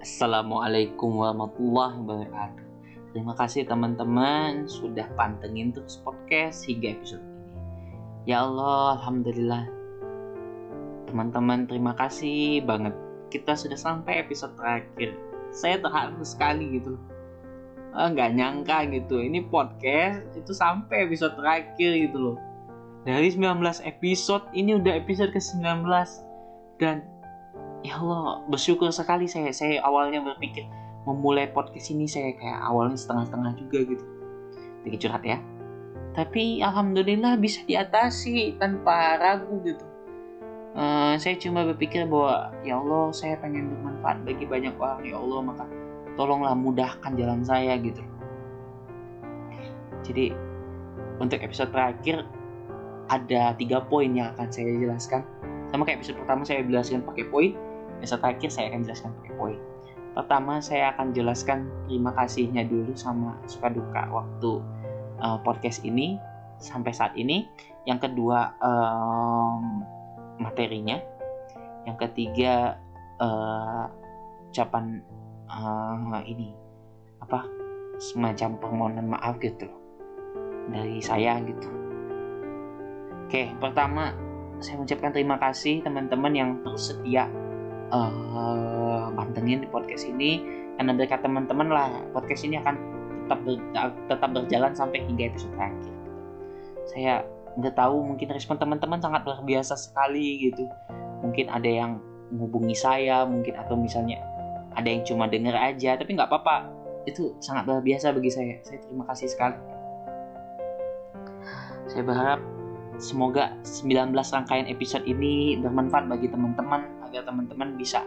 [0.00, 2.64] Assalamualaikum warahmatullahi wabarakatuh.
[3.12, 7.52] Terima kasih teman-teman sudah pantengin terus podcast hingga episode ini.
[8.24, 9.68] Ya Allah, alhamdulillah.
[11.04, 12.96] Teman-teman, terima kasih banget.
[13.28, 15.12] Kita sudah sampai episode terakhir.
[15.52, 16.96] Saya terharu sekali gitu.
[17.92, 19.20] Ah, nggak nyangka gitu.
[19.20, 22.36] Ini podcast itu sampai episode terakhir gitu loh.
[23.04, 25.84] Dari 19 episode, ini udah episode ke-19
[26.80, 27.04] dan
[27.80, 30.68] ya Allah bersyukur sekali saya saya awalnya berpikir
[31.08, 34.04] memulai podcast ini saya kayak awalnya setengah-setengah juga gitu.
[34.80, 35.38] Sedikit curhat ya.
[36.12, 39.84] Tapi alhamdulillah bisa diatasi tanpa ragu gitu.
[40.70, 45.40] Uh, saya cuma berpikir bahwa ya Allah saya pengen bermanfaat bagi banyak orang ya Allah
[45.42, 45.64] maka
[46.14, 48.02] tolonglah mudahkan jalan saya gitu.
[50.04, 50.30] Jadi
[51.18, 52.22] untuk episode terakhir
[53.10, 55.22] ada tiga poin yang akan saya jelaskan.
[55.74, 57.50] Sama kayak episode pertama saya jelaskan pakai poin
[58.00, 59.60] episode terakhir saya akan jelaskan pakai poin.
[60.16, 64.64] Pertama saya akan jelaskan terima kasihnya dulu sama suka duka waktu
[65.20, 66.16] uh, podcast ini
[66.56, 67.44] sampai saat ini.
[67.84, 69.84] Yang kedua um,
[70.40, 70.96] materinya.
[71.84, 72.80] Yang ketiga
[73.20, 73.84] uh,
[74.48, 75.04] ucapan
[75.52, 76.56] uh, ini
[77.20, 77.44] apa
[78.00, 79.68] semacam permohonan maaf gitu
[80.72, 81.68] dari saya gitu.
[83.28, 84.10] Oke, pertama
[84.58, 87.30] saya mengucapkan terima kasih teman-teman yang terus setia
[87.90, 90.42] uh, pantengin di podcast ini
[90.78, 92.74] karena berkat teman-teman lah podcast ini akan
[93.26, 93.54] tetap ber,
[94.10, 95.94] tetap berjalan sampai hingga episode terakhir.
[96.90, 97.14] Saya
[97.58, 100.66] nggak tahu mungkin respon teman-teman sangat luar biasa sekali gitu.
[101.22, 102.02] Mungkin ada yang
[102.34, 104.18] menghubungi saya, mungkin atau misalnya
[104.74, 106.70] ada yang cuma denger aja, tapi nggak apa-apa.
[107.06, 108.54] Itu sangat luar biasa bagi saya.
[108.66, 109.58] Saya terima kasih sekali.
[111.90, 112.40] Saya berharap
[112.98, 118.06] semoga 19 rangkaian episode ini bermanfaat bagi teman-teman agar teman-teman bisa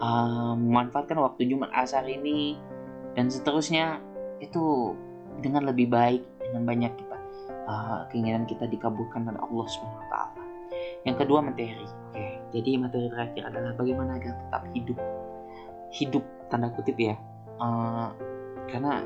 [0.00, 2.56] uh, memanfaatkan waktu Jumat Asar ini
[3.12, 4.00] dan seterusnya
[4.40, 4.96] itu
[5.44, 7.16] dengan lebih baik dengan banyak kita
[7.68, 9.66] uh, keinginan kita dikabulkan oleh Allah
[10.08, 10.42] taala.
[11.04, 11.86] Yang kedua materi.
[12.10, 14.98] Oke, jadi materi terakhir adalah bagaimana agar tetap hidup.
[15.90, 17.16] Hidup tanda kutip ya.
[17.60, 18.10] Uh,
[18.70, 19.04] karena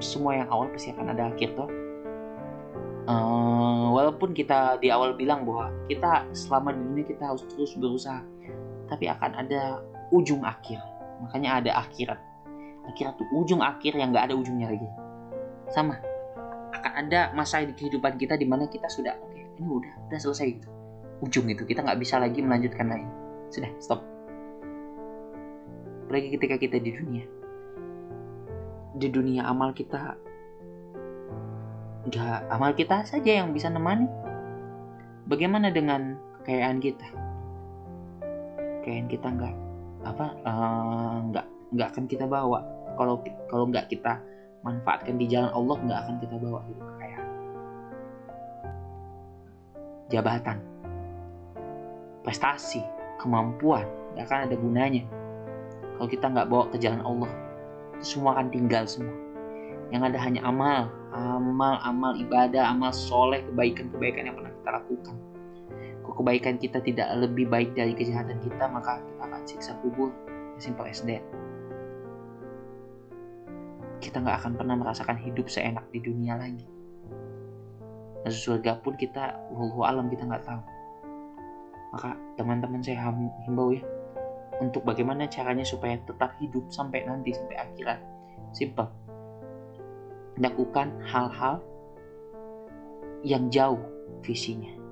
[0.00, 1.68] semua yang awal pasti akan ada akhir toh.
[3.04, 8.24] Uh, walaupun kita di awal bilang bahwa kita selama di dunia kita harus terus berusaha
[8.88, 10.80] tapi akan ada ujung akhir.
[11.20, 12.20] Makanya ada akhirat.
[12.88, 14.88] Akhirat tuh ujung akhir yang nggak ada ujungnya lagi.
[15.72, 16.00] Sama.
[16.72, 20.18] Akan ada masa di kehidupan kita di mana kita sudah oke okay, ini udah udah
[20.20, 20.68] selesai gitu
[21.24, 23.08] ujung itu kita nggak bisa lagi melanjutkan lain.
[23.48, 24.00] Sudah stop.
[26.04, 27.24] Apalagi ketika kita di dunia.
[28.94, 30.14] Di dunia amal kita
[32.04, 34.08] nggak amal kita saja yang bisa nemani.
[35.24, 37.08] Bagaimana dengan kekayaan kita?
[38.84, 39.54] Kayaknya kita nggak
[40.04, 41.16] apa uh,
[41.72, 42.60] nggak akan kita bawa.
[43.00, 44.20] Kalau kalau nggak kita
[44.60, 47.22] manfaatkan di jalan Allah nggak akan kita bawa gitu kayak
[50.12, 50.58] jabatan.
[52.20, 52.84] Prestasi.
[53.14, 53.88] Kemampuan.
[54.12, 55.04] Nggak akan ada gunanya.
[55.96, 57.32] Kalau kita nggak bawa ke jalan Allah
[58.04, 59.16] itu semua akan tinggal semua.
[59.88, 65.16] Yang ada hanya amal amal amal ibadah amal soleh kebaikan kebaikan yang pernah kita lakukan
[66.14, 70.14] kebaikan kita tidak lebih baik dari kejahatan kita, maka kita akan siksa kubur.
[70.56, 71.22] Simple as that.
[73.98, 76.64] Kita nggak akan pernah merasakan hidup seenak di dunia lagi.
[78.22, 80.62] Masuk surga pun kita, wallahu alam kita nggak tahu.
[81.94, 83.10] Maka teman-teman saya
[83.44, 83.82] himbau ya,
[84.62, 88.00] untuk bagaimana caranya supaya tetap hidup sampai nanti, sampai akhirat.
[88.54, 89.03] Simple.
[90.38, 91.62] Lakukan hal-hal
[93.24, 93.80] yang jauh
[94.20, 94.84] visinya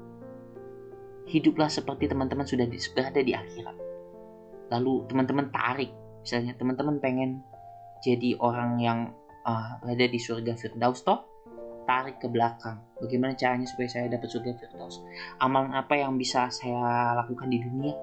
[1.32, 3.76] hiduplah seperti teman-teman sudah berada di akhirat.
[4.68, 7.40] Lalu teman-teman tarik, misalnya teman-teman pengen
[8.04, 8.98] jadi orang yang
[9.48, 11.24] uh, berada di surga Firdaus toh,
[11.88, 12.84] tarik ke belakang.
[13.00, 15.00] Bagaimana caranya supaya saya dapat surga Firdaus?
[15.40, 17.94] Amalan apa yang bisa saya lakukan di dunia?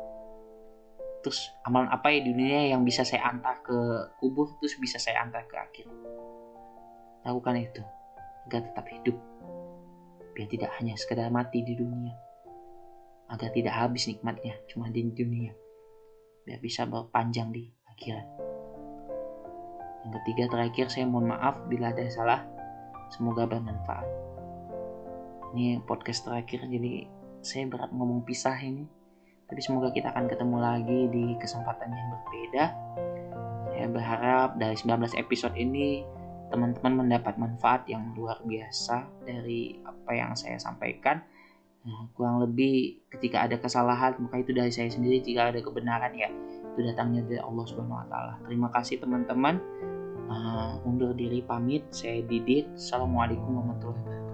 [1.20, 3.78] Terus amalan apa ya di dunia yang bisa saya antar ke
[4.18, 5.86] kubur, terus bisa saya antar ke akhir?
[7.28, 7.84] Lakukan itu?
[8.48, 9.18] Agar tetap hidup,
[10.34, 12.16] biar tidak hanya sekedar mati di dunia.
[13.30, 15.54] Agar tidak habis nikmatnya cuma di dunia.
[16.48, 18.28] Biar bisa berpanjang di akhirat.
[20.08, 22.42] Yang ketiga terakhir saya mohon maaf bila ada salah.
[23.12, 24.08] Semoga bermanfaat.
[25.54, 27.06] Ini podcast terakhir jadi
[27.44, 28.88] saya berat ngomong pisah ini.
[29.50, 32.66] Tapi semoga kita akan ketemu lagi di kesempatan yang berbeda.
[33.76, 36.06] Saya berharap dari 19 episode ini
[36.50, 41.22] teman-teman mendapat manfaat yang luar biasa dari apa yang saya sampaikan.
[41.80, 46.28] Nah, kurang lebih ketika ada kesalahan maka itu dari saya sendiri jika ada kebenaran ya
[46.76, 48.34] itu datangnya dari Allah Subhanahu wa taala.
[48.44, 49.58] Terima kasih teman-teman.
[50.30, 51.82] Uh, undur diri pamit.
[51.90, 52.70] Saya Didit.
[52.78, 54.29] Assalamualaikum warahmatullahi wabarakatuh.